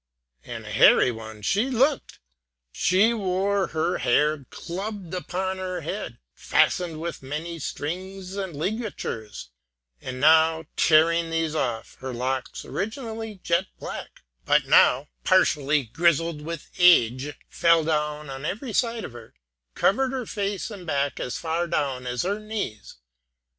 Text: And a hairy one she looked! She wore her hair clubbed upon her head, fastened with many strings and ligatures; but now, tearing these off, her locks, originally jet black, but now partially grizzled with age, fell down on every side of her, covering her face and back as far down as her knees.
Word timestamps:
And 0.43 0.65
a 0.65 0.71
hairy 0.71 1.11
one 1.11 1.43
she 1.43 1.69
looked! 1.69 2.17
She 2.71 3.13
wore 3.13 3.67
her 3.67 3.99
hair 3.99 4.45
clubbed 4.45 5.13
upon 5.13 5.59
her 5.59 5.81
head, 5.81 6.17
fastened 6.33 6.99
with 6.99 7.21
many 7.21 7.59
strings 7.59 8.35
and 8.35 8.55
ligatures; 8.55 9.51
but 10.01 10.15
now, 10.15 10.63
tearing 10.75 11.29
these 11.29 11.53
off, 11.53 11.97
her 11.99 12.11
locks, 12.15 12.65
originally 12.65 13.41
jet 13.43 13.67
black, 13.77 14.23
but 14.43 14.65
now 14.65 15.09
partially 15.23 15.83
grizzled 15.83 16.41
with 16.41 16.71
age, 16.79 17.35
fell 17.47 17.83
down 17.83 18.27
on 18.27 18.43
every 18.43 18.73
side 18.73 19.03
of 19.05 19.13
her, 19.13 19.35
covering 19.75 20.09
her 20.09 20.25
face 20.25 20.71
and 20.71 20.87
back 20.87 21.19
as 21.19 21.37
far 21.37 21.67
down 21.67 22.07
as 22.07 22.23
her 22.23 22.39
knees. 22.39 22.95